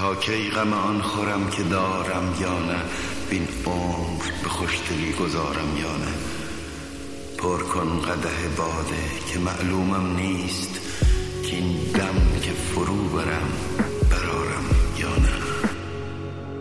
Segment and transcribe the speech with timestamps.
[0.00, 2.80] تا کی غم آن خورم که دارم یا نه
[3.30, 6.12] بین عمر به خوشدلی گذارم یا نه.
[7.38, 9.02] پر کن قده باده
[9.32, 10.80] که معلومم نیست
[11.44, 13.52] که این دم که فرو برم
[14.10, 14.64] برارم
[14.98, 15.34] یا نه.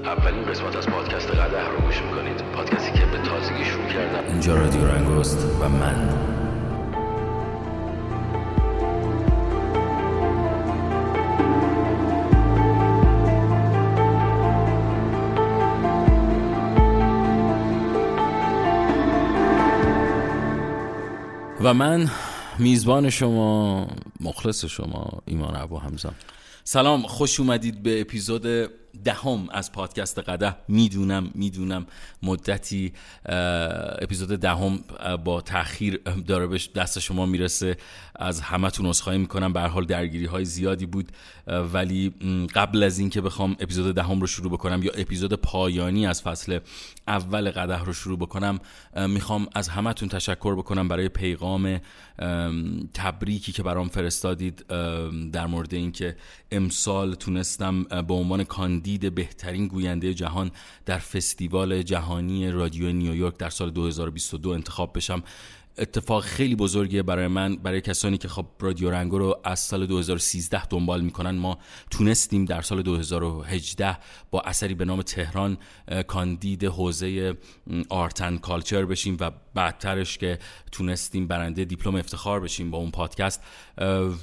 [0.04, 2.42] اولین قسمت از پادکست قده رو گوش می‌کنید.
[2.56, 4.28] پادکستی که به تازگی شروع کردم.
[4.28, 6.29] اینجا رادیو رنگست و من.
[21.74, 22.10] من
[22.60, 23.88] میزبان شما
[24.20, 26.10] مخلص شما ایمان ابو حمزه
[26.64, 28.70] سلام خوش اومدید به اپیزود
[29.04, 31.86] دهم از پادکست قده می‌دونم می‌دونم
[32.24, 32.94] مدتی
[34.02, 34.80] اپیزود دهم
[35.24, 37.78] با تاخیر داره به دست شما می‌رسه.
[38.16, 39.54] از همتون عذرخواهی می‌کنم.
[39.54, 41.12] به حال درگیری های زیادی بود.
[41.48, 42.10] ولی
[42.56, 46.60] قبل از اینکه بخوام اپیزود دهم رو شروع بکنم یا اپیزود پایانی از فصل
[47.08, 48.60] اول قده رو شروع بکنم
[49.08, 51.82] می‌خوام از همتون تشکر بکنم برای پیغام
[52.94, 54.66] تبریکی که برام فرستادید
[55.32, 56.16] در مورد اینکه
[56.52, 58.44] امسال تونستم به عنوان
[58.80, 60.52] کاندید بهترین گوینده جهان
[60.86, 65.24] در فستیوال جهانی رادیو نیویورک در سال 2022 انتخاب بشم.
[65.80, 70.66] اتفاق خیلی بزرگیه برای من برای کسانی که خب رادیو رنگو رو از سال 2013
[70.66, 71.32] دنبال می‌کنن.
[71.32, 71.58] ما
[71.92, 73.98] تونستیم در سال 2018
[74.32, 75.58] با اثری به نام تهران
[76.08, 77.38] کاندید حوزه
[77.90, 80.40] آرتن کالچر بشیم و بعدترش که
[80.72, 83.42] تونستیم برنده دیپلم افتخار بشیم با اون پادکست.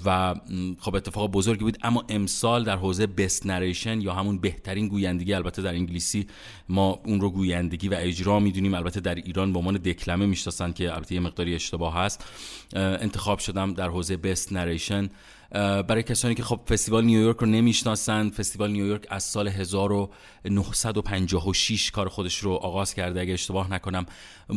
[0.05, 0.35] و
[0.79, 1.79] خب اتفاق بزرگی بود.
[1.83, 6.27] اما امسال در حوزه بست نریشن یا همون بهترین گویندگی البته در انگلیسی
[6.69, 8.75] ما اون رو گویندگی و اجرا می‌دونیم.
[8.75, 12.25] البته در ایران به عنوان دکلمه می‌شناسن که البته یه مقداری اشتباه هست.
[12.75, 15.11] انتخاب شدم در حوزه بست نریشن
[15.57, 18.33] برای کسانی که خب فستیوال نیویورک رو نمی‌شناسند.
[18.33, 23.21] فستیوال نیویورک از سال 1956 کار خودش رو آغاز کرده.
[23.21, 24.07] اگه اشتباه نکنم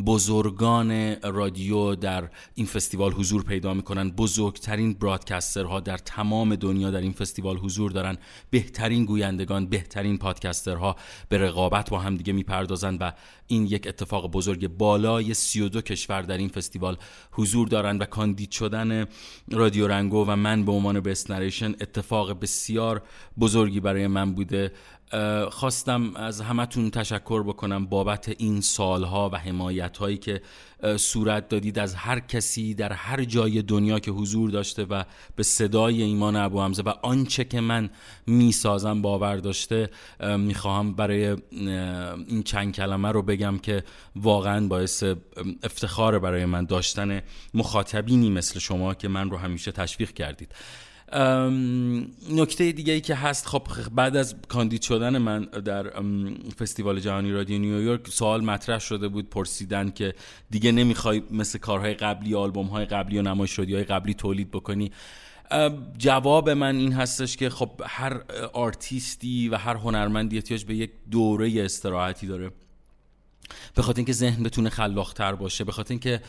[0.06, 4.12] بزرگان رادیو در این فستیوال حضور پیدا می‌کنن.
[4.12, 8.18] بزرگترین برادکسترها در تمام دنیا در این فستیوال حضور دارن.
[8.50, 10.96] بهترین گویندگان بهترین پادکسترها
[11.30, 13.12] به رقابت با هم دیگه می‌پردازن و
[13.48, 16.98] این یک اتفاق بزرگ بالای 32 کشور در این فستیوال
[17.32, 19.06] حضور دارن و کاندید شدن
[19.52, 20.26] رادیو رنگو.
[20.28, 23.02] و من به بست نریشن اتفاق بسیار
[23.40, 24.72] بزرگی برای من بوده.
[25.52, 30.42] خواستم از همتون تشکر بکنم بابت این سالها و حمایت هایی که
[30.98, 35.04] صورت دادید از هر کسی در هر جای دنیا که حضور داشته و
[35.36, 37.90] به صدای ایمان ابو حمزه و آنچه که من
[38.28, 39.90] می‌سازم باور داشته
[40.38, 41.38] می‌خواهم برای
[42.28, 43.84] این چند کلمه رو بگم که
[44.16, 45.04] واقعا باعث
[45.64, 47.22] افتخار برای من داشتن
[47.54, 50.52] مخاطبینی مثل شما که من رو همیشه تشویق کردید.
[52.32, 55.94] نکته دیگه ای که هست خب بعد از کاندید شدن من در
[56.60, 60.14] فستیوال جهانی رادیو نیویورک سوال مطرح شده بود پرسیدن که
[60.50, 64.92] دیگه نمی‌خوای مثل کارهای قبلی آلبوم های قبلی و نمایش های قبلی تولید بکنی؟
[65.98, 68.22] جواب من این هستش که خب هر
[68.54, 72.52] آرتیستی و هر هنرمندی احتیاج به یک دوره استراحتی داره.
[73.76, 76.22] به خاطر اینکه ذهن بتونه خلاقتر باشه به خاطر اینکه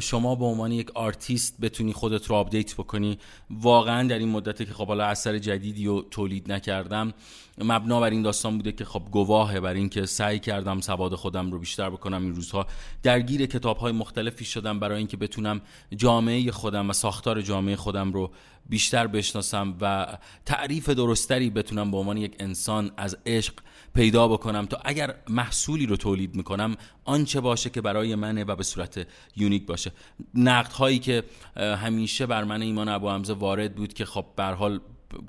[0.00, 3.18] شما به عنوان یک آرتیست بتونی خودت رو آپدیت بکنی.
[3.50, 7.12] واقعا در این مدتی که خب حالا اثر جدیدی رو تولید نکردم
[7.58, 11.58] مبنا بر این داستان بوده که خب گواهه بر اینکه سعی کردم سواد خودم رو
[11.58, 12.66] بیشتر بکنم این روزها.
[13.02, 15.60] درگیر کتاب های مختلفی شدم برای اینکه بتونم
[15.96, 18.30] جامعه خودم و ساختار جامعه خودم رو
[18.68, 20.06] بیشتر بشناسم و
[20.46, 23.54] تعریف درست‌تری بتونم به عنوان یک انسان از عشق
[23.94, 28.62] پیدا بکنم تا اگر محصولی رو تولید می‌کنم آنچه باشه که برای منه و به
[28.62, 29.06] صورت
[29.36, 29.92] یونیک باشه.
[30.34, 31.22] نقد هایی که
[31.56, 34.80] همیشه بر من ایمان ابو حمزه وارد بود که خب به حال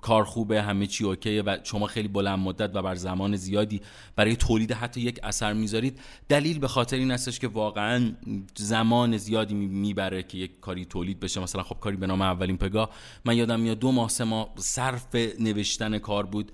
[0.01, 3.81] کار خوبه همه چی اوکیه و شما خیلی بلند مدت و بر زمان زیادی
[4.15, 5.99] برای تولید حتی یک اثر می‌ذارید.
[6.29, 8.11] دلیل به خاطر این هستش که واقعا
[8.55, 11.39] زمان زیادی می‌بره که یک کاری تولید بشه.
[11.39, 12.89] مثلا خب کاری به نام اولین پگاه
[13.25, 16.51] من یادم میاد دو ماه سه ماه صرف نوشتن کار بود.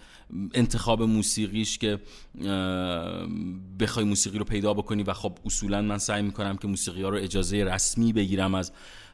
[0.53, 1.99] انتخاب موسیقیش که
[3.79, 7.17] بخوای موسیقی رو پیدا بکنی و خب اصولا من سعی می‌کنم که موسیقی ها رو
[7.17, 8.71] اجازه رسمی بگیرم از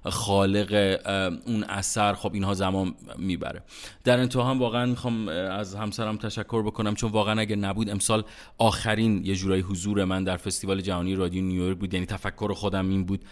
[0.09, 0.99] خالق
[1.45, 3.63] اون اثر خب اینها زمان می‌بره.
[4.03, 8.23] در انتها هم واقعا می‌خوام از همسرم تشکر بکنم چون واقعا اگر نبود امسال
[8.57, 11.93] آخرین یه جورایی حضور من در فستیوال جهانی رادیو نیویورک بود.
[11.93, 13.25] یعنی تفکر خودم این بود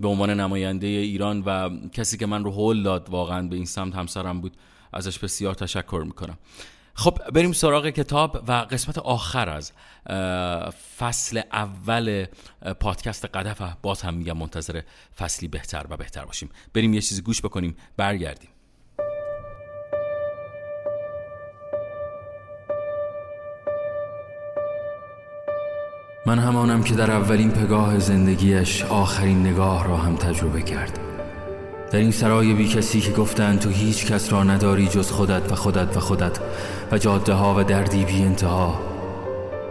[0.00, 3.94] به عنوان نماینده ایران و کسی که من رو هول داد واقعا به این سمت
[3.94, 4.52] همسرم بود.
[4.92, 6.38] ازش بسیار تشکر می‌کنم.
[6.94, 9.72] خب بریم سراغ کتاب و قسمت آخر از
[10.98, 12.26] فصل اول
[12.80, 14.80] پادکست قدف و باز هم میگم منتظر
[15.18, 18.48] فصلی بهتر و بهتر باشیم بریم یه چیزی گوش بکنیم برگردیم
[26.26, 31.11] من همانم که در اولین پگاه زندگیش آخرین نگاه را هم تجربه کردم.
[31.92, 35.54] در این سرای بی کسی که گفتند تو هیچ کس را نداری جز خودت و
[35.54, 36.38] خودت و خودت
[36.92, 38.80] و جاده ها و دردی بی انتها.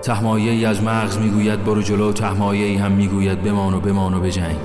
[0.02, 4.20] تحمایه ای از مغز می‌گوید برو جلو تحمایه ای هم می‌گوید بمان و بمان و
[4.20, 4.60] بجنگ.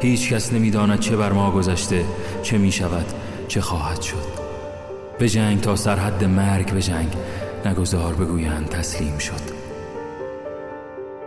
[0.00, 2.04] هیچ کس نمی‌داند چه بر ما گذشته
[2.42, 3.06] چه می شود
[3.48, 4.38] چه خواهد شد.
[5.20, 7.12] بجنگ تا سرحد مرگ بجنگ
[7.66, 9.57] نگذار بگویند تسلیم شد.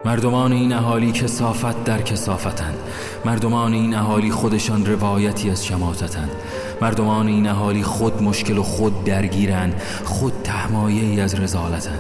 [0.05, 2.77] مردمان این اهالی کسافت در کسافتند.
[3.25, 6.29] مردمان این اهالی خودشان روایتی از شماتتند
[6.81, 9.81] مردمان این اهالی خود مشکل و خود درگیرند.
[10.05, 11.99] خود تهمایه ای از رزالتند.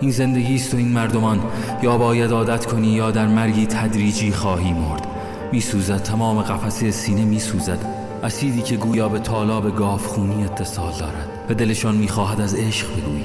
[0.00, 1.40] این زندگی است و این مردمان
[1.82, 5.06] یا باید عادت کنی یا در مرگی تدریجی خواهی مرد.
[5.52, 7.78] میسوزد تمام قفسه سینه میسوزد.
[8.22, 11.46] اسیدی که گویا به تالاب گافخونی اتصال دارد.
[11.48, 13.24] به دلشان می‌خواهد از عشق بگویی.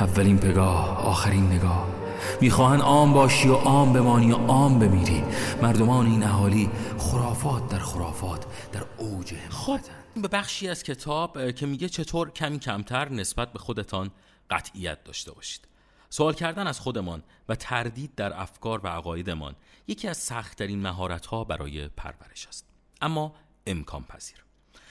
[0.00, 1.95] اولین پگاه آخرین نگاه.
[2.40, 5.24] می‌خواهند عام باشی و عام بمانی و عام بمیری.
[5.62, 9.80] مردمان این اهالی خرافات در خرافات در اوج خب
[10.22, 14.10] به بخشی از کتاب که میگه چطور کمی کمتر نسبت به خودتان
[14.50, 15.68] قطعیت داشته باشید.
[16.10, 19.54] سوال کردن از خودمان و تردید در افکار و عقایدمان
[19.86, 22.66] یکی از سختترین مهارت ها برای پرورش است.
[23.00, 23.34] اما
[23.66, 24.44] امکان پذیر.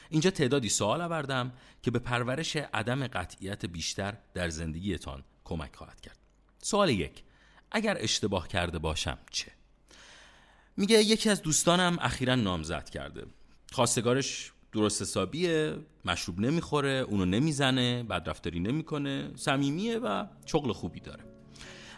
[0.09, 6.24] اینجا تعدادی سوال آوردم که به پرورش عدم قطعیت بیشتر در زندگیتان کمک خواهد کرد.
[6.65, 7.23] سوال یک
[7.71, 9.51] اگر اشتباه کرده باشم چه؟
[10.77, 13.25] میگه یکی از دوستانم اخیرا نامزد کرده.
[13.71, 15.75] خواستگارش درست حسابیه
[16.05, 21.23] مشروب نمی‌خوره اونو نمی‌زنه بدرفتاری نمی‌کنه صمیمیه و شغل خوبی داره.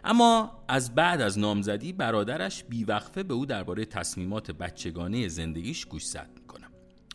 [0.03, 6.67] اما از بعد از نامزدی برادرش بیوقفه به او درباره تصمیمات بچگانه زندگیش گوشزد می‌کنه.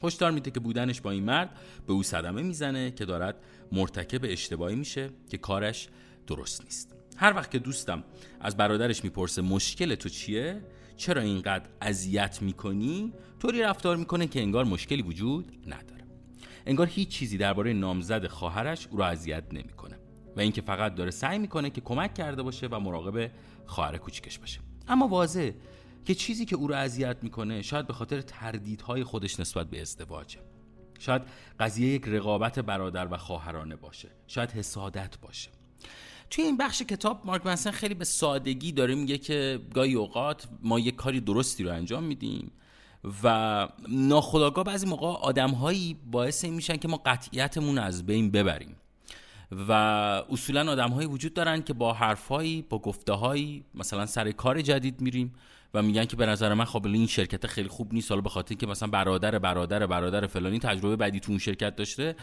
[0.03, 3.37] هشدار میده که بودنش با این مرد به او صدمه می‌زنه که دارد
[3.73, 5.89] مرتکب اشتباهی میشه که کارش
[6.27, 7.02] درست نیست.
[7.17, 8.05] هر وقت که دوستم
[8.41, 10.65] از برادرش می‌پرسه مشکل تو چیه؟
[10.97, 16.05] چرا اینقدر اذیت می‌کنی؟ طوری رفتار می‌کنه که انگار مشکلی وجود نداره.
[16.67, 19.99] انگار هیچ چیزی درباره نامزد خواهرش او را اذیت نمی‌کنه
[20.37, 23.31] و اینکه فقط داره سعی می‌کنه که کمک کرده باشه و مراقب
[23.67, 24.61] خواهر کوچکش باشه.
[24.89, 25.51] اما واضح
[26.05, 30.39] که چیزی که او را اذیت می‌کنه شاید به خاطر تردیدهای خودش نسبت به ازدواجه.
[30.99, 31.23] شاید
[31.61, 34.09] قضیه یک رقابت برادر و خواهرانه باشه.
[34.27, 35.51] شاید حسادت باشه.
[36.33, 40.79] توی این بخش کتاب مارک منسن خیلی به سادگی داره میگه که گاهی اوقات ما
[40.79, 42.51] یک کاری درستی رو انجام میدیم
[43.25, 48.77] و ناخداگاه بعضی موقع آدمهایی باعث این میشن که ما قطعیتمون از بین ببریم
[49.69, 49.73] و
[50.31, 53.13] اصولا آدمهایی وجود دارن که با حرفهایی با گفته
[53.75, 55.35] مثلا سر کار جدید میریم
[55.75, 58.11] و میگن که به نظر من خب این شرکت خیلی خوب نیست.
[58.11, 62.17] حالا به خاطر که مثلا برادر برادر برادر فلانی تجربه بعدی تو اون شرکت داشته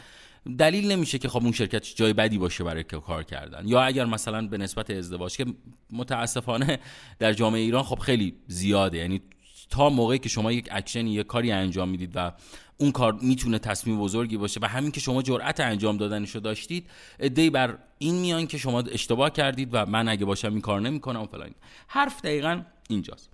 [0.58, 3.68] دلیل نمیشه که خب اون شرکت جای بدی باشه برای کار کردن.
[3.68, 5.46] یا اگر مثلا به نسبت ازدواج که
[5.92, 6.80] متاسفانه
[7.20, 8.98] در جامعه ایران خب خیلی زیاده.
[8.98, 9.22] یعنی
[9.70, 12.32] تا موقعی که شما یک اکشنی یک کاری انجام می‌دید و
[12.78, 17.50] اون کار می‌تونه تصمیم بزرگی باشه و همین که شما جرأت انجام دادنشو داشتید ادعی
[17.50, 21.26] بر این میان که شما اشتباه کردید و من اگه باشم این کار نمی‌کنم و
[21.26, 21.50] فلان.
[21.88, 23.30] حرف دقیقا اینجاست.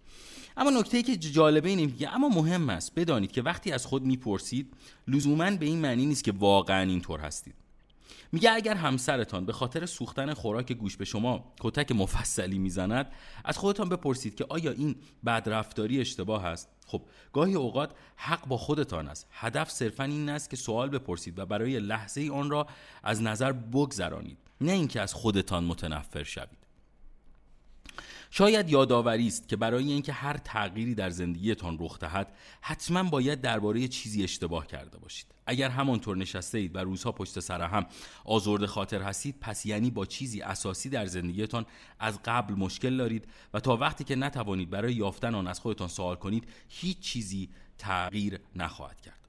[0.58, 2.96] اما نکته ای که جالبه اینه میگه اما مهم است.
[2.96, 4.74] بدانید که وقتی از خود می‌پرسید
[5.08, 7.56] لزوما به این معنی نیست که واقعا اینطور هستید.
[8.32, 13.12] میگه اگر همسرتان به خاطر سوختن خوراک گوش به شما کتک مفصلی می‌زند
[13.46, 17.02] از خودتان بپرسید که آیا این بدرفتاری اشتباه است؟ خب
[17.34, 19.28] گاهی اوقات حق با خودتان است.
[19.32, 22.68] هدف صرفا این است که سوال بپرسید و برای لحظه آن را
[23.04, 26.65] از نظر بگذرانید نه اینکه از خودتان متنفر شوید.
[28.38, 33.88] شاید یادآوری است که برای اینکه هر تغییری در زندگیتان رخ دهد حتما باید درباره
[33.88, 35.26] چیزی اشتباه کرده باشید.
[35.46, 37.86] اگر همانطور نشسته اید و روزها پشت سر هم
[38.26, 41.66] آزرد خاطر هستید پس یعنی با چیزی اساسی در زندگیتان
[42.00, 46.16] از قبل مشکل دارید و تا وقتی که نتوانید برای یافتن آن از خودتان سوال
[46.16, 49.20] کنید هیچ چیزی تغییر نخواهد کرد.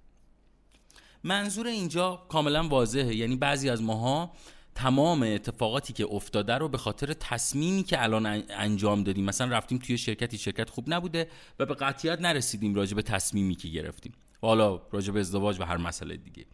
[1.25, 3.14] منظور اینجا کاملا واضحه.
[3.14, 4.32] یعنی بعضی از ماها
[4.76, 9.25] تمام اتفاقاتی که افتاده رو به خاطر تصمیمی که الان انجام دادیم.
[9.25, 11.28] مثلا رفتیم توی شرکتی شرکت خوب نبوده
[11.59, 14.12] و به قطعیت نرسیدیم راجع به تصمیمی که گرفتیم.
[14.42, 16.47] حالا راجع به ازدواج و هر مسئله دیگه.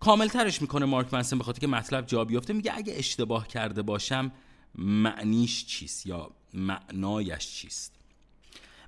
[0.00, 2.52] کامل ترش می‌کنه مارک منسن به خاطر که مطلب جا بیفته.
[2.52, 4.32] میگه اگه اشتباه کرده باشم
[4.74, 7.94] معنیش چیست یا معنایش چیست؟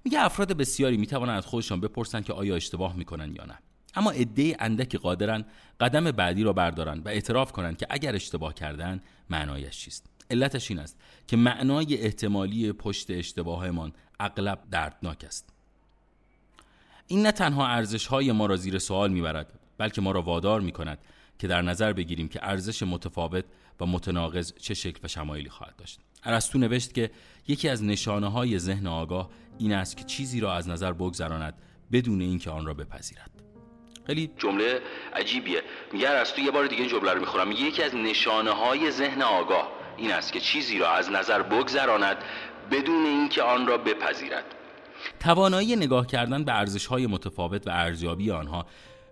[0.04, 3.58] میگه افراد بسیاری می‌توانند از خودشان بپرسن که آیا اشتباه می‌کنن یا نه.
[3.94, 5.44] اما عده اندکی قادرن
[5.80, 10.06] قدم بعدی را بردارن و اعتراف کنند که اگر اشتباه کردن معنایش چیست.
[10.30, 15.48] علتش این است که معنای احتمالی پشت اشتباهمان اغلب دردناک است.
[17.06, 20.72] این نه تنها ارزش های ما را زیر سوال می‌برد بلکه ما را وادار می
[20.72, 20.98] کند
[21.38, 23.44] که در نظر بگیریم که ارزش متفاوت
[23.80, 26.00] و متناقض چه شکل و شمایلی خواهد داشت.
[26.24, 27.10] ارسطو نوشت که
[27.48, 31.54] یکی از نشانه های ذهن آگاه این است که چیزی را از نظر بگذراند
[31.92, 33.41] بدون اینکه آن را بپذیرد.
[34.06, 34.80] خیلی جمله
[35.12, 35.62] عجیبیه.
[35.92, 39.22] میگه ارسطو یه بار دیگه این جمله رو می‌خورم میگه یکی از نشانه های ذهن
[39.22, 42.16] آگاه این است که چیزی را از نظر بگذراند
[42.70, 44.44] بدون اینکه آن را بپذیرد.
[45.20, 48.66] توانایی نگاه کردن به ارزش های متفاوت و ارزیابی آنها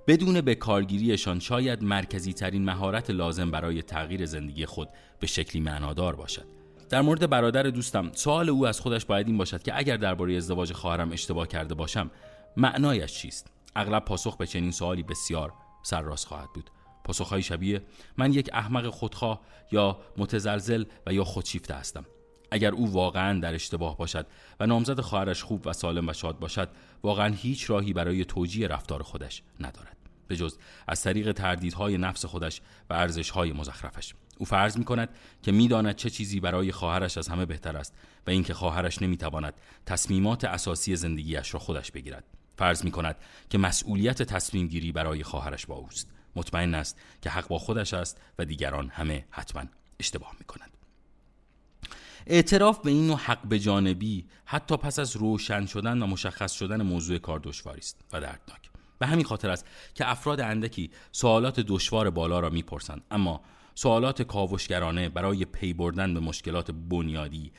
[0.07, 4.89] بدون به کارگیریشان شاید مرکزی ترین مهارت لازم برای تغییر زندگی خود
[5.21, 6.45] به شکلی معنادار باشد.
[6.91, 10.73] در مورد برادر دوستم سوال او از خودش باید این باشد که اگر درباره ازدواج
[10.73, 12.11] خواهرم اشتباه کرده باشم
[12.57, 16.71] معنایش چیست؟ اغلب پاسخ به چنین سوالی بسیار سرراست خواهد بود.
[17.05, 17.83] پاسخهایی شبیه
[18.17, 19.41] من یک احمق خودخواه
[19.73, 22.05] یا متزلزل و یا خودشیفته هستم.
[22.51, 24.27] اگر او واقعا در اشتباه باشد
[24.61, 26.69] و نامزد خواهرش خوب و سالم و شاد باشد
[27.03, 29.97] واقعا هیچ راهی برای توجیه رفتار خودش ندارد.
[30.29, 30.59] به جز
[30.89, 32.61] از طریق تردیدهای نفس خودش
[32.91, 34.15] و ارزشهای مزخرفش.
[34.39, 35.09] او فرض می کند
[35.43, 37.95] که می‌داند چه چیزی برای خواهرش از همه بهتر است
[38.27, 39.55] و اینکه خواهرش نمی‌تواند
[39.87, 42.25] تصمیمات اساسی زندگیش را خودش بگیرد.
[42.61, 43.17] فرض می کند
[43.51, 46.09] که مسئولیت تصمیم گیری برای خواهرش با اوست.
[46.37, 49.63] مطمئن است که حق با خودش است و دیگران همه حتما
[50.01, 50.71] اشتباه می کند
[52.27, 56.83] اعتراف به این نوع حق به جانبی حتی پس از روشن شدن و مشخص شدن
[56.83, 58.71] موضوع کار دشواری است و دردناک.
[58.99, 63.41] به همین خاطر است که افراد اندکی سوالات دشوار بالا را می‌پرسند اما
[63.75, 67.53] سوالات کاوشگرانه برای پی بردن به مشکلات بنیادی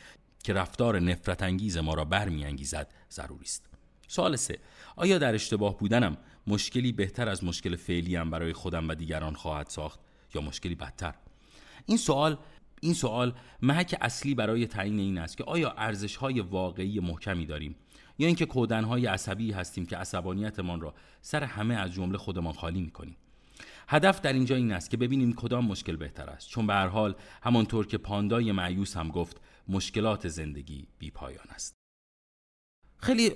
[0.43, 3.70] که رفتار نفرت انگیز ما را برمیانگیزد ضروری است.
[4.11, 4.59] سوال سه.
[4.95, 9.99] آیا در اشتباه بودنم مشکلی بهتر از مشکل فعلیم برای خودم و دیگران خواهد ساخت
[10.35, 11.13] یا مشکلی بدتر؟
[11.85, 12.37] این سوال
[12.81, 17.75] این سوال محک اصلی برای تعیین این است که آیا ارزش های واقعی محکمی داریم
[18.19, 22.81] یا اینکه کودن های عصبی هستیم که عصبانیتمان را سر همه از جمله خودمان خالی
[22.81, 23.17] می‌کنیم؟
[23.87, 26.49] هدف در اینجا این است که ببینیم کدام مشکل بهتر است.
[26.49, 31.80] چون به هر حال همانطور که پاندای معیوس هم گفت مشکلات زندگی بی پایان است.
[33.01, 33.31] خیلی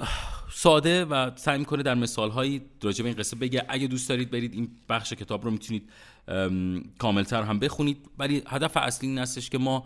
[0.51, 3.65] ساده و سعی می‌کنه در مثالهایی راجع به این قصه بگه.
[3.69, 5.89] اگه دوست دارید برید این بخش کتاب رو می‌تونید
[6.98, 7.98] کاملتر هم بخونید.
[8.19, 9.86] ولی هدف اصلی این هستش که ما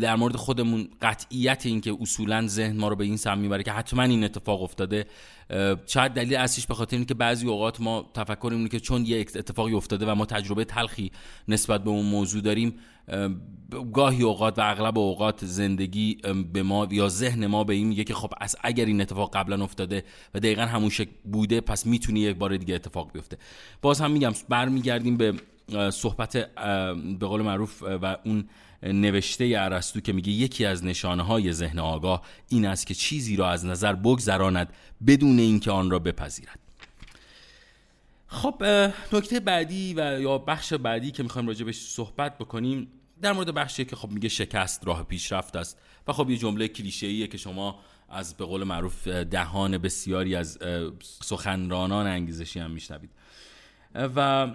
[0.00, 3.72] در مورد خودمون قطعیت این که اصولا ذهن ما رو به این سم می‌بره که
[3.72, 5.06] حتما این اتفاق افتاده.
[5.86, 9.20] شاید دلیل اصلیش به خاطر اینه که بعضی اوقات ما تفکر اینه که چون یه
[9.20, 11.10] اتفاقی افتاده و ما تجربه تلخی
[11.48, 12.74] نسبت به اون موضوع داریم
[13.92, 16.18] گاهی اوقات و اغلب اوقات زندگی
[16.52, 19.64] به ما یا ذهن ما به این میگه که خب از اگر این اتفاق قبلا
[19.64, 20.04] افتاده
[20.34, 23.38] و دقیقا همون شکل بوده پس می‌تونی یک بار دیگه اتفاق بیفته.
[23.82, 25.34] باز هم میگم برمیگردیم به
[25.90, 26.36] صحبت
[27.20, 28.48] به قول معروف و اون
[28.84, 33.50] نوشته ارسطو که میگه یکی از نشانه های ذهن آگاه این است که چیزی را
[33.50, 34.72] از نظر بگذراند
[35.06, 36.58] بدون اینکه آن را بپذیرد.
[38.26, 38.64] خب
[39.12, 42.88] نکته بعدی و یا بخش بعدی که می‌خوایم راجع بهش صحبت بکنیم
[43.22, 47.26] در مورد بخشی که خب میگه شکست راه پیشرفت است و خب یه جمله کلیشه‌ایه
[47.26, 50.58] که شما از به قول معروف دهان بسیاری از
[51.22, 53.10] سخنرانان انگیزشی هم میشنوید.
[53.94, 54.48] و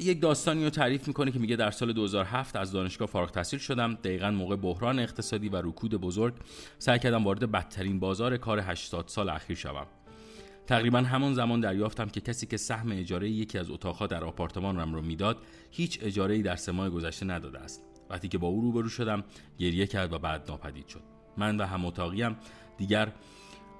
[0.00, 3.94] یک داستانی رو تعریف می‌کنه که میگه در سال 2007 از دانشگاه فارغ تحصیل شدم.
[3.94, 6.34] دقیقا موقع بحران اقتصادی و رکود بزرگ.
[6.78, 9.86] سعی کردم وارد بدترین بازار کار 80 سال اخیر شوم.
[10.66, 15.02] تقریبا همون زمان دریافتم که کسی که سهم اجاره یکی از اتاقها در آپارتمانم رو
[15.02, 15.38] می‌داد
[15.70, 17.82] هیچ اجاره ای در سه ماه گذشته نداده است.
[18.10, 19.24] وقتی که با او روبرو شدم
[19.58, 21.02] گریه کرد و بعد ناپدید شد.
[21.36, 22.36] من و هم
[22.78, 23.12] دیگر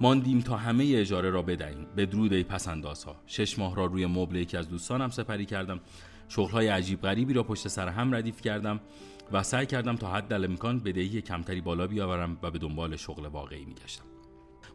[0.00, 1.86] ماندیم تا همه اجاره را بدهیم.
[1.96, 5.80] به درود ای پس ها شش ماه را روی مبل یکی از دوستانم سپری کردم.
[6.28, 8.80] شغلهای عجیب غریبی را پشت سر هم ردیف کردم
[9.32, 13.64] و سعی کردم تا حد امکان بدهی کمتری بالا بیاورم و به دنبال شغل واقعی
[13.64, 14.04] میگشتم.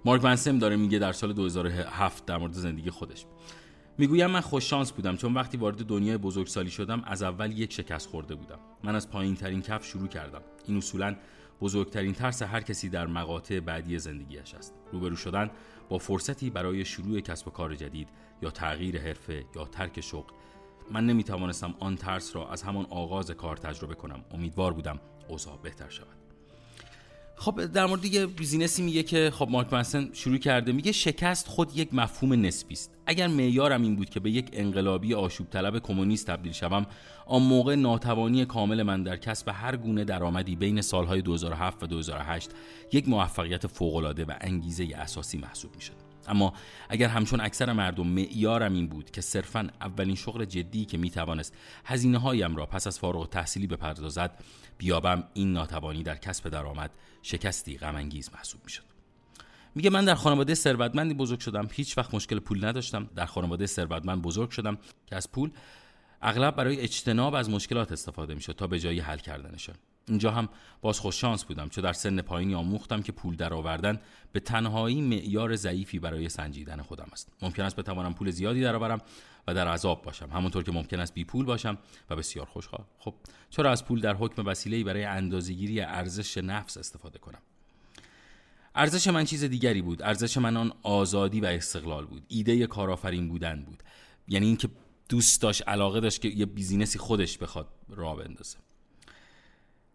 [0.05, 3.25] مارک ونسم داره میگه در سال 2007 در مورد زندگی خودش.
[3.97, 8.09] می‌گویم من خوش شانس بودم چون وقتی وارد دنیای بزرگسالی شدم از اول یک شکست
[8.09, 8.59] خورده بودم.
[8.83, 10.41] من از پایین ترین کف شروع کردم.
[10.67, 11.15] این اصولا
[11.62, 14.74] بزرگترین ترس هر کسی در مقاطع بعدی زندگیش است.
[14.92, 15.50] روبرو شدن
[15.89, 18.10] با فرصتی برای شروع کسب و کار جدید
[18.42, 20.34] یا تغییر حرفه یا ترک شغل.
[20.92, 24.24] من نمی توانستم آن ترس را از همان آغاز کار تجربه کنم.
[24.32, 26.18] امیدوار بودم اوضاع بهتر شود.
[27.41, 31.77] خب در مورد یه بیزینسی میگه که خب مارک منسن شروع کرده میگه شکست خود
[31.77, 32.91] یک مفهوم نسبی است.
[33.05, 36.86] اگر معیارم این بود که به یک انقلابی آشوب طلب کمونیست تبدیل شوم
[37.25, 42.50] آن موقع ناتوانی کامل من در کسب هر گونه درآمدی بین سالهای 2007 و 2008
[42.93, 46.09] یک موفقیت فوقالعاده و انگیزه اساسی محسوب می‌شد.
[46.29, 46.53] اما
[46.89, 51.55] اگر همچون اکثر مردم معیارم این بود که صرفا اولین شغل جدی که می‌توانست
[51.86, 54.43] هزینه هایم را پس از فارغ تحصیلی بپردازد
[54.77, 58.83] بیابم این ناتوانی در کسب درآمد شکستی غم انگیز محسوب می‌شد.
[59.75, 61.67] میگه من در خانواده ثروتمندی بزرگ شدم.
[61.71, 63.09] هیچ وقت مشکل پول نداشتم.
[63.15, 65.51] در خانواده ثروتمند بزرگ شدم که از پول
[66.21, 69.75] اغلب برای اجتناب از مشکلات استفاده می‌شد تا به جای حل کردنشان
[70.10, 70.50] اینجا هم
[70.82, 74.00] باز خوش شانس بودم چون در سن پایینی آموختم که پول درآوردن
[74.32, 77.32] به تنهایی معیار ضعیفی برای سنجیدن خودم است.
[77.42, 79.01] ممکن است بتوانم پول زیادی درآورم
[79.48, 80.30] و در عذاب باشم.
[80.34, 81.78] همونطور که ممکن است بی پول باشم
[82.10, 82.84] و بسیار خوشحال.
[83.00, 83.13] خب
[83.50, 87.39] چرا از پول در حکم وسیله‌ای برای اندازه‌گیری ارزش نفس استفاده کنم؟
[88.75, 90.01] ارزش من چیز دیگری بود.
[90.01, 92.24] ارزش من آن آزادی و استقلال بود.
[92.28, 93.84] ایده کارآفرین بودن بود.
[94.28, 94.70] یعنی اینکه
[95.10, 98.58] دوست داشت علاقه داشت که یه بیزینسی خودش بخواد راه بندازه.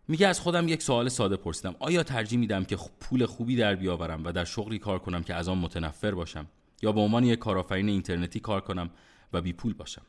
[0.08, 1.74] میگه از خودم یک سوال ساده پرسیدم.
[1.78, 5.48] آیا ترجیح میدم که پول خوبی در بیاورم و در شغلی کار کنم که از
[5.48, 6.46] آن متنفر باشم؟
[6.82, 8.90] یا به عنوان یک کارآفرین اینترنتی کار کنم
[9.32, 10.02] و بی پول باشم؟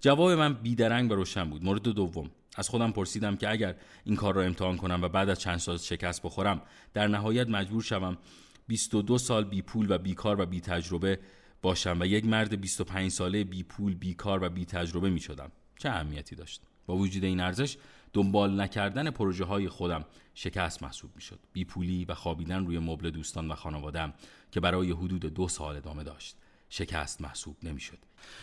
[0.00, 1.64] جواب من بیدرنگ و روشن بود.
[1.64, 2.30] مورد دوم.
[2.56, 3.74] از خودم پرسیدم که اگر
[4.04, 6.62] این کار را امتحان کنم و بعد از چند سال شکست بخورم
[6.94, 8.18] در نهایت مجبور شوم
[8.66, 11.18] 22 سال بی پول و بیکار و بی تجربه
[11.62, 15.88] باشم و یک مرد 25 ساله بی پول بیکار و بی تجربه می شدم چه
[15.88, 17.76] اهمیتی داشت؟ با وجود این ارزش
[18.14, 20.04] دنبال نکردن پروژه های خودم
[20.34, 24.14] شکست محسوب می شد بی پولی و خوابیدن روی مبل دوستان و خانوادم
[24.50, 26.36] که برای حدود دو سال ادامه داشت
[26.68, 27.98] شکست محسوب نمی‌شد.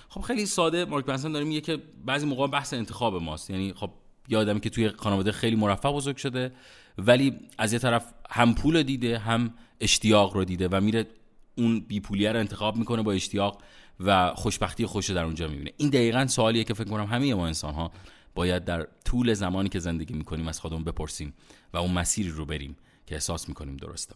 [0.09, 3.49] خب خیلی ساده مارک بنسن داره میگه که بعضی موقع بحث انتخاب ماست.
[3.49, 3.91] یعنی خب
[4.27, 6.51] یادم که توی خانواده خیلی مرفه بزرگ شده
[6.97, 11.07] ولی از یه طرف هم پول دیده هم اشتیاق رو دیده و میره
[11.55, 13.61] اون بیپولیه رو انتخاب می‌کنه با اشتیاق
[13.99, 15.71] و خوشبختی خوش در اونجا می‌بینه.
[15.77, 17.91] این دقیقا سوالیه که فکر کنم همه ما انسان ها
[18.35, 21.33] باید در طول زمانی که زندگی می‌کنیم از خودمون بپرسیم
[21.73, 24.15] و اون مسیری رو بریم که احساس می‌کنیم درسته.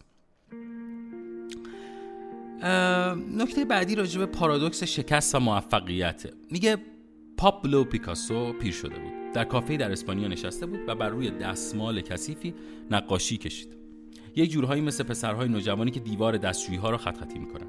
[3.36, 6.26] نکته بعدی راجع به پارادوکس شکست و موفقیت.
[6.50, 6.76] میگه
[7.36, 9.32] پابلو پیکاسو پیر شده بود.
[9.34, 12.54] در کافه در اسپانیا نشسته بود و بر روی دستمال کثیفی
[12.90, 13.76] نقاشی کشید.
[14.36, 17.66] یک جورهایی مثل پسرهای نوجوانی که دیوار دستشویی ها را خط خطی می‌کنن.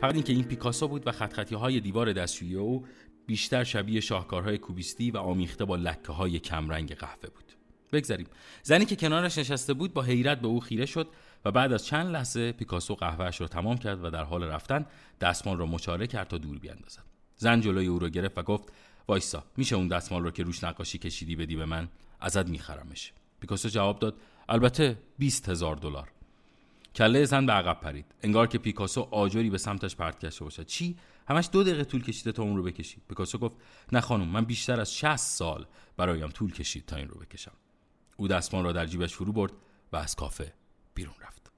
[0.00, 2.84] فقط اینکه این پیکاسو بود و خط های دیوار دستشویی او
[3.26, 7.52] بیشتر شبیه شاهکارهای کوبیستی و آمیخته با لکه های کمرنگ قهوه بود.
[7.92, 8.26] بگذاریم.
[8.62, 11.08] زنی که کنارش نشسته بود با حیرت به او خیره شد
[11.44, 14.86] و بعد از چند لحظه پیکاسو قهوهش را تمام کرد و در حال رفتن
[15.20, 17.02] دستمال را مچاله کرد تا دور بیاندازد.
[17.36, 18.72] زن جلوی او را گرفت و گفت
[19.08, 21.88] وایسا میشه اون دستمال رو که روش نقاشی کشیدی بدی به من؟
[22.20, 23.12] ازت میخرمش.
[23.40, 24.14] پیکاسو جواب داد
[24.48, 26.08] البته 20 هزار دلار.
[26.94, 28.06] کله زن به عقب پرید.
[28.22, 30.96] انگار که پیکاسو آجری به سمتش پرت کرده باشد چی؟
[31.30, 33.02] همش دو دقیقه طول کشیده تا اون رو بکشی.
[33.08, 33.54] پیکاسو گفت
[33.92, 35.66] نه خانم من بیشتر از 60 سال
[35.96, 37.52] برایم طول کشید تا این رو بکشم.
[38.16, 39.52] او دستمال را در جیبش فرو برد
[39.92, 40.52] و از کافه
[40.94, 41.50] بیرون رفت.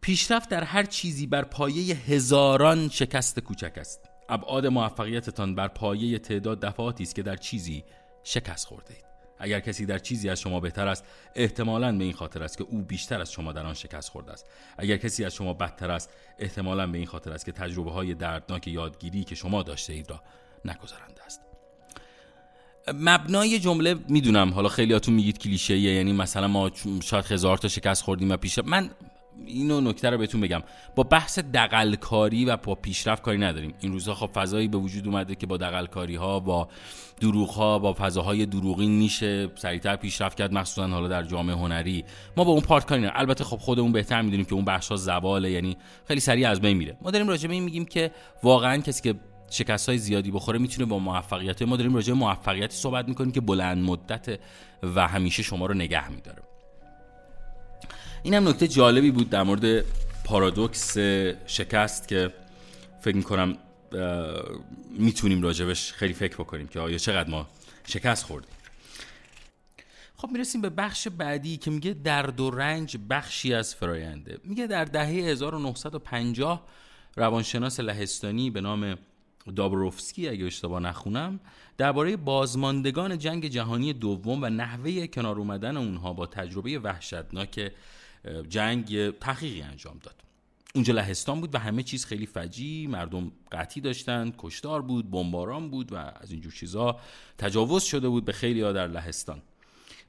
[0.00, 4.00] پیشرفت در هر چیزی بر پایه هزاران شکست کوچک است.
[4.28, 7.84] ابعاد موفقیتتان بر پایه تعداد دفعاتی است که در چیزی
[8.24, 9.11] شکست خورده اید.
[9.42, 12.82] اگر کسی در چیزی از شما بهتر است احتمالا به این خاطر است که او
[12.82, 14.46] بیشتر از شما در آن شکست خورده است.
[14.78, 18.68] اگر کسی از شما بدتر است احتمالا به این خاطر است که تجربه های دردناک
[18.68, 20.22] یادگیری که شما داشته اید را
[20.64, 21.40] نگذرانده است.
[22.94, 26.70] مبنای جمله می‌دونم حالا خیلیاتون میگید کلیشه یعنی مثلا ما
[27.02, 28.90] شاید هزار تا شکست خوردیم و پیش من
[29.46, 30.62] اینو نکته رو بهتون بگم.
[30.94, 33.74] با بحث دقلکاری و با پیشرفت کاری نداریم.
[33.80, 36.68] این روزها خب فضایی به وجود اومده که با دقلکاری ها با
[37.20, 39.50] دروغ ها با فضاهای دروغی میشه.
[39.54, 42.04] سریعتر پیشرفت کرد مخصوصا حالا در جامعه هنری.
[42.36, 43.20] ما با اون پارت کاری نداریم.
[43.20, 45.76] البته خب خودمون بهتر می‌دونیم که اون بخش ها زواله یعنی
[46.08, 46.96] خیلی سریع از بین میره.
[47.02, 48.10] ما داریم راجع به این میگیم که
[48.42, 49.18] واقعا کسی که
[49.50, 53.40] شکست های زیادی بخوره می‌تونه با موفقیت ما داریم راجع به موفقیتی صحبت می‌کنیم که
[53.40, 54.40] بلند مدت
[54.82, 56.42] و همیشه شما رو نگه میداره.
[58.24, 59.84] این هم نکته جالبی بود در مورد
[60.24, 60.98] پارادوکس
[61.46, 62.32] شکست که
[63.00, 63.58] فکر می‌کنم
[64.90, 67.48] می‌تونیم راجبش خیلی فکر بکنیم که آیا چقدر ما
[67.86, 68.50] شکست خوردیم.
[70.16, 74.38] خب می‌رسیم به بخش بعدی که میگه درد و رنج بخشی از فراینده.
[74.44, 76.66] میگه در دهه 1950
[77.16, 78.98] روانشناس لهستانی به نام
[79.56, 81.40] دابروفسکی اگه اشتباه نخونم
[81.78, 87.72] درباره بازماندگان جنگ جهانی دوم و نحوه کنار اومدن اونها با تجربه وحشتناک
[88.48, 90.14] جنگ تحقیقی انجام داد.
[90.74, 95.92] اونجا لهستان بود و همه چیز خیلی فجی مردم قطعی داشتن کشتار بود بمباران بود
[95.92, 97.00] و از اینجور چیزها
[97.38, 99.42] تجاوز شده بود به خیلی در لهستان.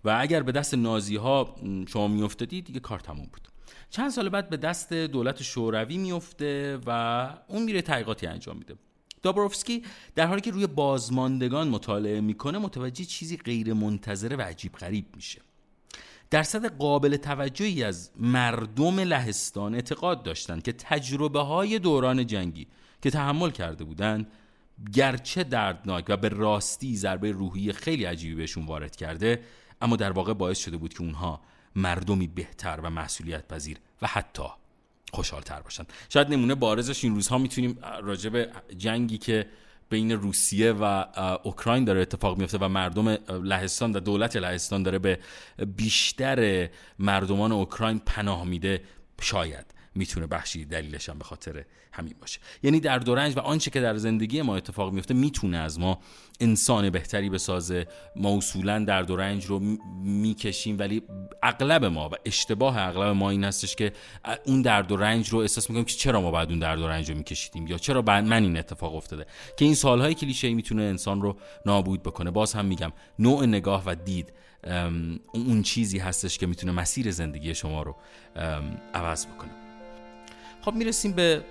[0.03, 1.55] و اگر به دست نازی ها
[1.87, 3.47] شما میافتادید دیگه کار تموم بود.
[3.89, 8.75] چند سال بعد به دست دولت شوروی میفته و اون میره تحقیقاتی انجام میده.
[9.21, 9.83] دابروفسکی
[10.15, 15.41] در حالی که روی بازماندگان مطالعه می‌کنه متوجه چیزی غیر منتظره و عجیب غریب میشه.
[16.33, 22.67] درصد قابل توجهی از مردم لهستان اعتقاد داشتند که تجربه های دوران جنگی
[23.01, 24.27] که تحمل کرده بودند
[24.93, 29.43] گرچه دردناک و به راستی ضربه روحی خیلی عجیبی بهشون وارد کرده
[29.81, 31.41] اما در واقع باعث شده بود که اونها
[31.75, 34.47] مردمی بهتر و مسئولیت پذیر و حتی
[35.11, 39.45] خوشحالتر باشن شاید نمونه بارزش این روزها می‌تونیم راجع به جنگی که
[39.89, 41.05] بین روسیه و
[41.43, 45.19] اوکراین داره اتفاق میفته و مردم لهستان و دولت لهستان داره به
[45.77, 46.69] بیشتر
[46.99, 48.83] مردمان اوکراین پناه میده
[49.21, 49.65] شاید.
[49.95, 52.39] می‌تونه بخشی دلیلش هم به خاطر همین باشه.
[52.63, 55.99] یعنی در دو رنج و آنچه که در زندگی ما اتفاق میفته می‌تونه از ما
[56.39, 57.87] انسان بهتری بسازه.
[58.15, 59.59] ما اصولا در دو رنج رو
[60.03, 61.01] می‌کشیم ولی
[61.43, 63.93] اغلب ما و اشتباه اغلب ما این هستش که
[64.45, 67.09] اون درد و رنج رو احساس می‌کنیم که چرا ما بعد اون درد و رنج
[67.09, 69.25] رو میکشیدیم یا چرا بعد من این اتفاق افتاده.
[69.57, 72.31] که این سالهای کلیشه می‌تونه انسان رو نابود بکنه.
[72.31, 74.33] باز هم میگم نوع نگاه و دید
[75.33, 77.95] اون چیزی هستش که می‌تونه مسیر زندگی شما رو
[78.93, 79.62] عوض بکنه.
[80.65, 81.43] خب می‌رسیم به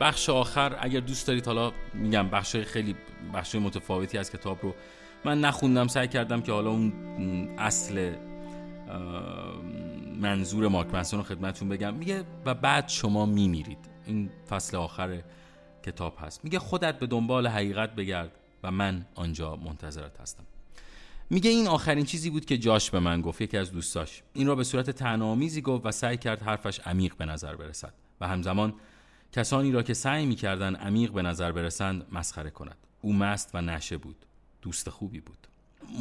[0.00, 0.76] بخش آخر.
[0.80, 2.96] اگر دوست دارید حالا میگم بخش خیلی
[3.34, 4.74] بخش متفاوتی از کتاب رو
[5.24, 6.92] من نخوندم سعی کردم که حالا اون
[7.58, 8.14] اصل
[10.20, 11.94] منظور مارک منسون رو خدمتون بگم.
[11.94, 13.78] میگه و بعد شما میمیرید.
[14.06, 15.22] این فصل آخر
[15.82, 16.44] کتاب هست.
[16.44, 18.30] میگه خودت به دنبال حقیقت بگرد
[18.62, 20.44] و من آنجا منتظرت هستم.
[21.30, 23.40] میگه این آخرین چیزی بود که جاش به من گفت.
[23.40, 24.22] یکی از دوستاش.
[24.32, 27.92] این را به صورت تنامیزی گفت و سعی کرد حرفش عمیق به نظر برسد.
[28.22, 28.74] و همزمان
[29.32, 32.76] کسانی را که سعی می‌کردند عمیق به نظر برسند مسخره کند.
[33.00, 34.16] او مست و نشه بود.
[34.62, 35.46] دوست خوبی بود.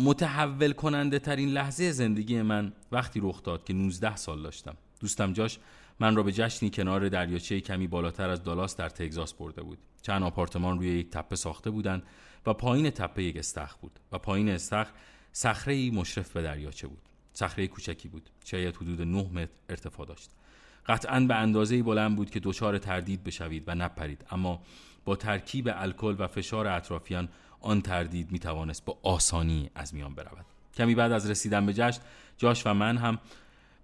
[0.03, 4.77] متحول کننده ترین لحظه زندگی من وقتی رخ داد که 19 سال داشتم.
[4.99, 5.60] دوستم جاش
[5.99, 9.77] من را به جشنی کنار دریاچه کمی بالاتر از دالاس در تگزاس برده بود.
[10.01, 12.03] چند آپارتمان روی یک تپه ساخته بودند
[12.45, 14.91] و پایین تپه یک استخر بود و پایین استخر
[15.31, 17.01] صخره مشرف به دریاچه بود.
[17.34, 18.29] صخره کوچکی بود.
[18.45, 20.29] شاید حدود 9 متر ارتفاع داشت.
[20.85, 24.25] قطعا به اندازه بلند بود که دچار تردید بشوید و نپرید.
[24.31, 24.61] اما
[25.05, 30.45] با ترکیب الکل و فشار اطرافیان آن تردید می توانست با آسانی از میان برود.
[30.73, 32.01] کمی بعد از رسیدن به جشن
[32.37, 33.19] جاش و من هم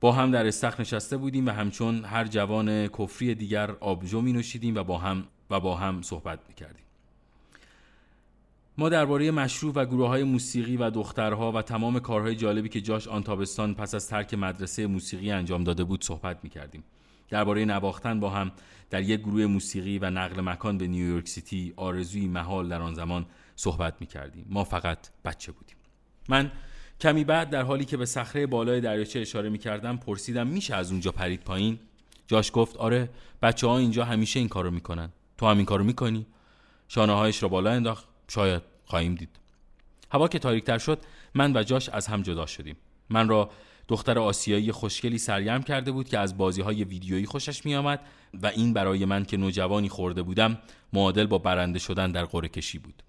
[0.01, 4.75] با هم در استخر نشسته بودیم و همچون هر جوان کفری دیگر آبجو می نوشیدیم
[4.75, 6.86] و با هم و با هم صحبت می کردیم
[8.79, 13.07] ما درباره مشروع و گروه های موسیقی و دخترها و تمام کارهای جالبی که جاش
[13.07, 16.83] آن تابستان پس از ترک مدرسه موسیقی انجام داده بود صحبت می کردیم.
[17.29, 18.51] درباره نواختن با هم
[18.89, 23.25] در یک گروه موسیقی و نقل مکان به نیویورک سیتی آرزوی محال در آن زمان
[23.55, 24.45] صحبت می کردیم.
[24.49, 25.75] ما فقط بچه بودیم.
[26.29, 26.51] من
[26.99, 30.91] کمی بعد در حالی که به صخره بالای دریاچه اشاره می کردم پرسیدم میشه از
[30.91, 31.79] اونجا پرید پایین؟
[32.27, 33.09] جاش گفت آره
[33.41, 35.09] بچه ها اینجا همیشه این کارو می‌کنن.
[35.37, 36.25] تو هم این کارو می‌کنی؟
[36.87, 39.29] شانه هایش را بالا انداخت شاید خواهیم دید.
[40.11, 40.99] هوا که تاریکتر شد
[41.33, 42.75] من و جاش از هم جدا شدیم.
[43.09, 43.49] من را
[43.87, 47.99] دختر آسیایی خوشگلی سرگرم کرده بود که از بازی های ویدیویی خوشش می آمد
[48.33, 50.57] و این برای من که نوجوانی خورده بودم
[50.93, 53.03] معادل با برنده شدن در قره کشی بود.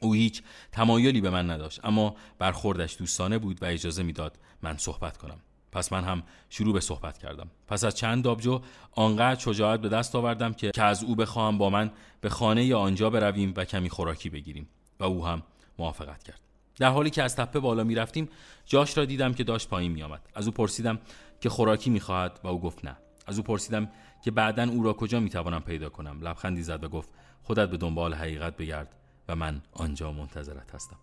[0.00, 5.16] او هیچ تمایلی به من نداشت اما برخوردش دوستانه بود و اجازه می‌داد من صحبت
[5.16, 5.38] کنم.
[5.72, 7.50] پس من هم شروع به صحبت کردم.
[7.66, 8.60] پس از چند دابجو
[8.92, 12.78] آنقدر شجاعت به دست آوردم که که از او بخواهم با من به خانه یا
[12.78, 14.68] آنجا برویم و کمی خوراکی بگیریم
[15.00, 15.42] و او هم
[15.78, 16.40] موافقت کرد.
[16.76, 18.28] در حالی که از تپه بالا می رفتیم
[18.66, 20.98] جاش را دیدم که داشت پایین می آمد از او پرسیدم
[21.40, 22.96] که خوراکی می خواهد و او گفت نه.
[23.26, 23.88] از او پرسیدم
[24.24, 27.08] که بعدا او را کجا می توانم پیدا کنم؟ لبخندی زد و گفت
[27.42, 28.96] خودت به دنبال حقیقت بگرد
[29.28, 30.96] و من آنجا منتظرت هستم.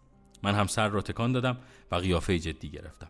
[0.44, 1.58] من هم سر را تکان دادم
[1.92, 3.08] و قیافه جدی گرفتم.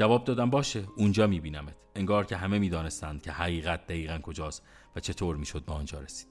[0.00, 4.62] جواب دادم باشه اونجا میبینمت انگار که همه می‌دانستند که حقیقت دقیقا کجاست
[4.96, 6.28] و چطور می‌شد به آنجا رسید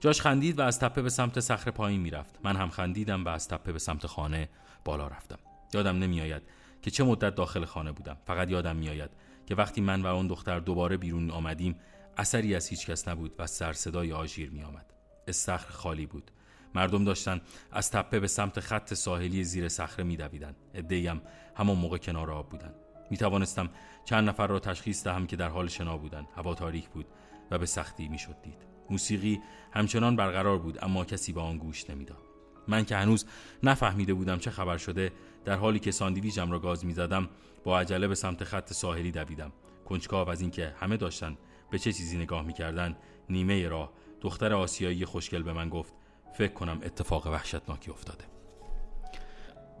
[0.00, 3.48] جاش خندید و از تپه به سمت صخره پایین می‌رفت من هم خندیدم و از
[3.48, 4.48] تپه به سمت خانه
[4.84, 5.38] بالا رفتم
[5.74, 6.42] یادم نمیآید
[6.82, 9.10] که چه مدت داخل خانه بودم فقط یادم میآید
[9.46, 11.76] که وقتی من و اون دختر دوباره بیرون آمدیم
[12.16, 14.86] اثری از هیچ کس نبود و سر صدای آژیر می آمد.
[15.28, 16.30] استخر خالی بود.
[16.74, 17.40] مردم داشتن
[17.72, 20.56] از تپه به سمت خط ساحلی زیر صخره میدویدند.
[20.74, 21.22] ادهیم
[21.56, 22.74] همان موقع کنار آب بودند.
[23.10, 23.70] می توانستم
[24.04, 26.26] چند نفر را تشخیص دهم که در حال شنا بودند.
[26.36, 27.06] هوا تاریک بود
[27.50, 28.66] و به سختی می‌شد دید.
[28.90, 29.40] موسیقی
[29.72, 32.22] همچنان برقرار بود اما کسی به آن گوش نمی‌داد.
[32.68, 33.26] من که هنوز
[33.62, 35.12] نفهمیده بودم چه خبر شده
[35.44, 37.28] در حالی که ساندویچم را گاز می‌زدم
[37.64, 39.52] با عجله به سمت خط ساحلی دویدم
[39.84, 41.36] کنجکاو از اینکه همه داشتن
[41.70, 42.96] به چه چیزی نگاه می‌کردن
[43.28, 45.94] نیمه راه دختر آسیایی خوشگل به من گفت
[46.34, 48.24] فکر کنم اتفاق وحشتناکی افتاده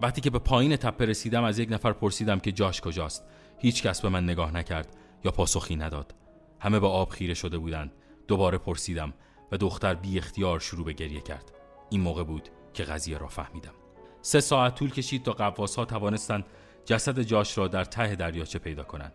[0.02, 3.24] وقتی که به پایین تپه رسیدم از یک نفر پرسیدم که جاش کجاست.
[3.58, 6.14] هیچ کس به من نگاه نکرد یا پاسخی نداد.
[6.60, 7.92] همه با آب خیره شده بودند.
[8.28, 9.12] دوباره پرسیدم
[9.52, 11.52] و دختر بی اختیار شروع به گریه کرد.
[11.90, 13.74] این موقع بود که قضیه را فهمیدم.
[14.22, 16.44] سه ساعت طول کشید تا قواس ها توانستند
[16.84, 19.12] جسد جاش را در ته دریاچه پیدا کنند.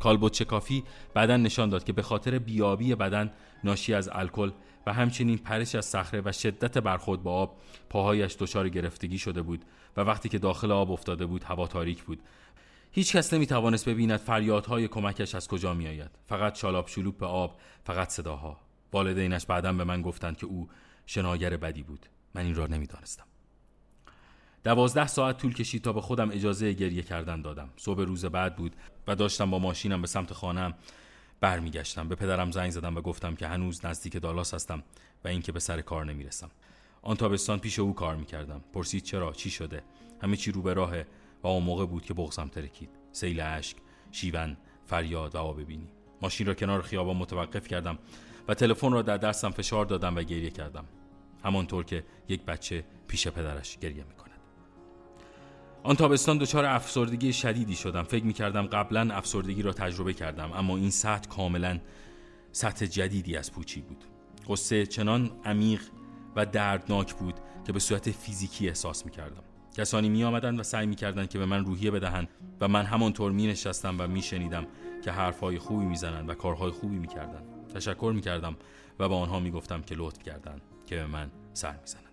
[0.00, 0.84] کالبوت کافی
[1.14, 3.32] بعدا نشان داد که به خاطر بیابی بدن
[3.64, 4.50] ناشی از الکل
[4.86, 7.56] و همچنین پرش از صخره و شدت برخورد با آب
[7.90, 9.64] پاهایش دچار گرفتگی شده بود
[9.96, 12.22] و وقتی که داخل آب افتاده بود هوا تاریک بود.
[12.92, 17.26] هیچ کس نمی توانست ببیند فریادهای کمکش از کجا می آید فقط شالاب شلوب به
[17.26, 18.60] آب فقط صداها.
[18.92, 20.68] والدینش بعدا به من گفتند که او
[21.06, 22.06] شناگر بدی بود.
[22.34, 23.24] من این را نمی‌دانستم.
[24.64, 27.68] دوازده ساعت طول کشید تا به خودم اجازه گریه کردن دادم.
[27.76, 30.74] صبح روز بعد بود و داشتم با ماشینم به سمت خانم
[31.40, 32.08] برمیگشتم.
[32.08, 34.82] به پدرم زنگ زدم و گفتم که هنوز نزدیک دالاس هستم
[35.24, 36.50] و اینکه به سر کار نمی‌رسم.
[37.02, 38.64] آن تابستان پیش او کار می‌کردم.
[38.72, 39.82] پرسید چرا؟ چی شده؟
[40.22, 41.06] همه چی رو به راهه
[41.42, 42.90] و اون موقع بود که بغزم ترکید.
[43.12, 43.76] سیل اشک
[44.12, 45.88] شیون فریاد و آب ببینی
[46.22, 47.98] ماشین را کنار خیابان متوقف کردم
[48.48, 50.84] و تلفن را در دستم فشار دادم و گریه کردم.
[51.44, 54.29] همانطور که یک بچه پیش پدرش گریه می‌کند.
[55.82, 58.02] آن تابستان دچار افسردگی شدیدی شدم.
[58.02, 61.78] فکر می‌کردم قبلا افسردگی را تجربه کردم اما این سطح کاملا
[62.52, 64.04] سطح جدیدی از پوچی بود.
[64.48, 65.80] قصه چنان عمیق
[66.36, 67.34] و دردناک بود
[67.66, 69.42] که به صورت فیزیکی احساس می‌کردم.
[69.76, 72.28] کسانی می آمدند و سعی می کردند که به من روحیه بدهند
[72.60, 74.66] و من همانطور می نشستم و می شنیدم
[75.04, 78.56] که حرفهای خوبی می زنند و کارهای خوبی می کردند تشکر می کردم
[78.98, 82.09] و به آنها می گفتم که لطف کردند که به من سر می زنند.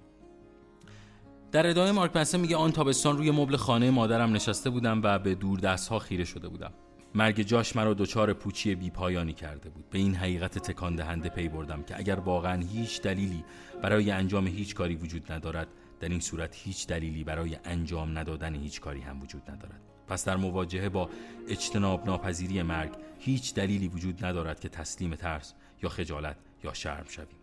[1.58, 5.36] در ادامه مارک منسن میگه آن تابستان روی مبل خانه مادرم نشسته بودم و به
[5.36, 6.74] دور دست ها خیره شده بودم.
[7.16, 9.90] مرگ جاش مرا دچار پوچی بی پایانی کرده بود.
[9.90, 13.44] به این حقیقت تکان دهنده پی بردم که اگر واقعا هیچ دلیلی
[13.82, 15.68] برای انجام هیچ کاری وجود ندارد
[16.00, 19.82] در این صورت هیچ دلیلی برای انجام ندادن هیچ کاری هم وجود ندارد.
[20.08, 21.10] پس در مواجهه با
[21.48, 27.37] اجتناب ناپذیری مرگ هیچ دلیلی وجود ندارد که تسلیم ترس یا خجالت یا شرم شویم.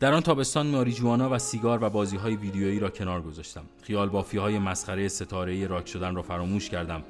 [0.00, 3.64] در آن تابستان ماریجوانا و سیگار و بازی های ویدیویی را کنار گذاشتم.
[3.82, 7.02] خیال بافی های مسخره ستاره راک شدن را فراموش کردم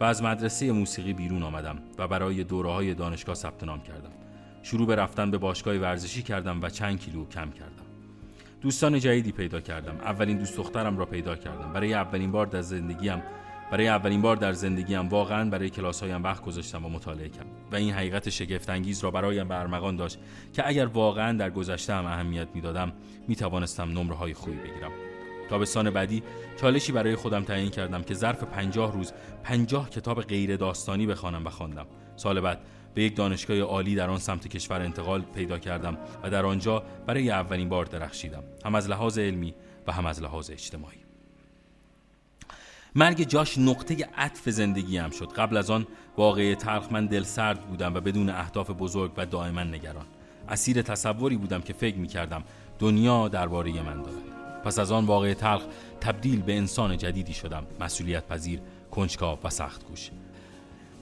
[0.00, 4.10] و از مدرسه موسیقی بیرون آمدم و برای دوره های دانشگاه ثبت نام کردم.
[4.62, 7.84] شروع به رفتن به باشگاه ورزشی کردم و چند کیلو کم کردم.
[8.60, 9.96] دوستان جدیدی پیدا کردم.
[10.00, 11.72] اولین دوست دخترم را پیدا کردم.
[11.72, 13.22] برای اولین بار در زندگیم
[13.70, 17.50] برای اولین بار در زندگیم واقعا برای کلاس هایم وقت گذاشتم و مطالعه کردم.
[17.72, 20.18] و این حقیقت شگفت انگیز را برایم برمغان داشت
[20.52, 22.92] که اگر واقعا در گذشته هم اهمیت می‌دادم
[23.28, 24.90] می توانستم نمره های خوبی بگیرم.
[25.50, 26.22] تابستان بعدی
[26.60, 31.50] چالشی برای خودم تعیین کردم که ظرف پنجاه روز پنجاه کتاب غیر داستانی بخوانم و
[31.50, 31.86] خواندم.
[32.16, 32.60] سال بعد
[32.94, 37.30] به یک دانشگاه عالی در آن سمت کشور انتقال پیدا کردم و در آنجا برای
[37.30, 38.42] اولین بار درخشیدم.
[38.64, 39.54] هم از لحاظ علمی
[39.86, 41.09] و هم از لحاظ اجتماعی.
[42.94, 45.32] مرگ جاش نقطه عطف زندگیم شد.
[45.32, 49.62] قبل از آن واقعه تلخ من دل سرد بودم و بدون اهداف بزرگ و دائما
[49.62, 50.06] نگران.
[50.48, 52.42] اسیر تصوری بودم که فکر می کردم
[52.78, 54.62] دنیا درباره من دارد.
[54.64, 55.62] پس از آن واقعه تلخ
[56.00, 57.66] تبدیل به انسان جدیدی شدم.
[57.80, 60.10] مسئولیت پذیر کنجکاو و سخت گوش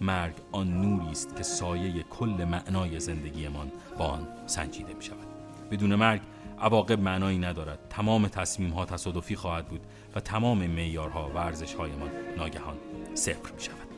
[0.00, 5.26] مرگ آن نوری است که سایه کل معنای زندگیمان با آن سنجیده می شود
[5.70, 6.20] بدون مرگ
[6.60, 7.78] عواقب معنایی ندارد.
[7.90, 9.80] تمام تصمیم ها تصادفی خواهد بود.
[10.14, 12.76] و تمام معیارها و ارزش هایمان ناگهان
[13.14, 13.88] صفر می شود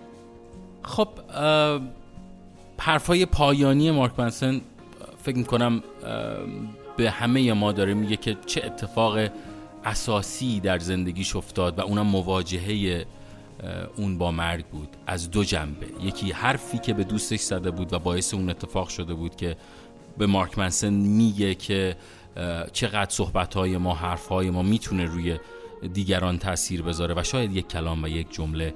[0.83, 1.09] خب
[2.79, 4.61] حرفای پایانی مارک منسن
[5.23, 5.83] فکر می کنم
[6.96, 9.18] به همه ما داره میگه که چه اتفاق
[9.85, 13.07] اساسی در زندگیش افتاد و اونم مواجهه
[13.96, 14.88] اون با مرگ بود.
[15.07, 15.87] از دو جنبه.
[16.03, 19.57] یکی حرفی که به دوستش زده بود و باعث اون اتفاق شده بود که
[20.18, 21.96] به مارک منسن میگه که
[22.73, 25.38] چقدر صحبت ما حرف های ما می‌تونه روی
[25.93, 28.75] دیگران تاثیر بذاره و شاید یک کلام و یک جمله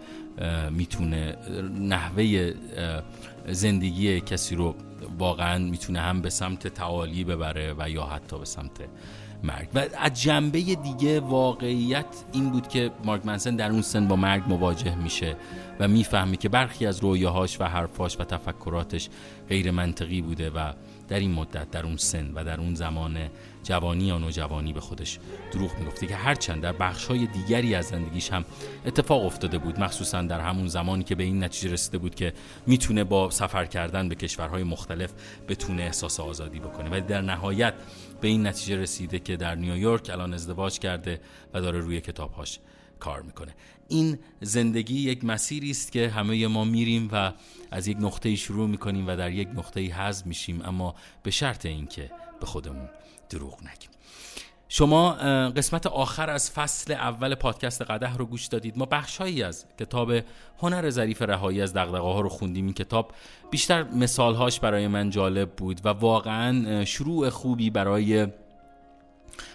[0.70, 1.36] می‌تونه
[1.80, 2.54] نحوه
[3.48, 4.74] زندگی کسی رو
[5.18, 8.80] واقعا می‌تونه هم به سمت تعالی ببره و یا حتی به سمت
[9.42, 9.68] مرگ.
[9.74, 14.42] و از جنبه دیگه واقعیت این بود که مارک منسن در اون سن با مرگ
[14.48, 15.36] مواجه میشه
[15.80, 19.08] و می‌فهمی که برخی از رویاهاش و حرفاش و تفکراتش
[19.48, 20.72] غیر منطقی بوده و
[21.08, 23.16] در این مدت در اون سن و در اون زمان
[23.64, 25.18] جوانی یا نوجوانی به خودش
[25.52, 28.44] دروغ می‌گفته که هرچند در بخش های دیگری از زندگیش هم
[28.86, 32.32] اتفاق افتاده بود مخصوصا در همون زمانی که به این نتیجه رسیده بود که
[32.66, 35.12] می‌تونه با سفر کردن به کشورهای مختلف
[35.48, 36.98] بتونه احساس آزادی بکنه.
[36.98, 37.74] و در نهایت
[38.20, 41.20] به این نتیجه رسیده که در نیویورک الان ازدواج کرده
[41.54, 42.58] و داره روی کتابهاش
[43.00, 43.54] کار می‌کنه.
[43.88, 47.32] این زندگی یک مسیری است که همه ما میریم و
[47.70, 52.10] از یک نقطه شروع می‌کنیم و در یک نقطه حذف میشیم اما به شرط اینکه
[52.40, 52.88] به خودمون
[53.34, 53.90] دروغ نگیم.
[54.68, 55.12] شما
[55.50, 58.78] قسمت آخر از فصل اول پادکست قده رو گوش دادید.
[58.78, 60.12] ما بخشهایی از کتاب
[60.58, 62.64] هنر ظریف رهایی از دغدغه ها رو خوندیم.
[62.64, 63.12] این کتاب
[63.50, 68.26] بیشتر مثالهاش برای من جالب بود و واقعا شروع خوبی برای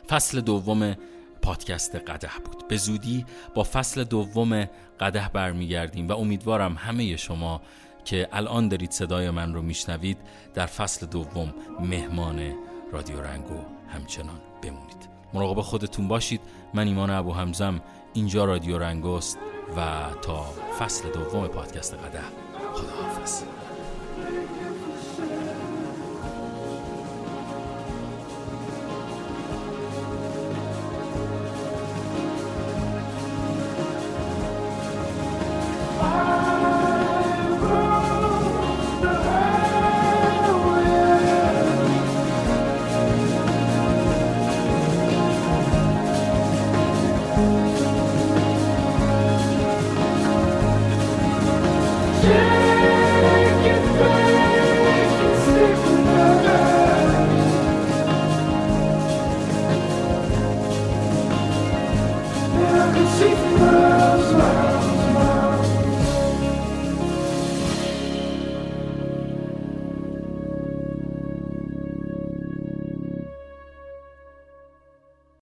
[0.09, 0.95] فصل دوم
[1.41, 2.67] پادکست قده بود.
[2.67, 7.61] به زودی با فصل دوم قده برمیگردیم و امیدوارم همه شما
[8.05, 10.17] که الان دارید صدای من رو میشنوید
[10.53, 15.09] در فصل دوم مهمان رادیو رنگو همچنان بمونید.
[15.33, 16.41] مراقب خودتون باشید.
[16.73, 17.81] من ایمان ابو همزم
[18.13, 19.37] اینجا رادیو رنگوست
[19.77, 20.45] و تا
[20.79, 22.21] فصل دوم پادکست قده
[22.73, 23.43] خداحافظ.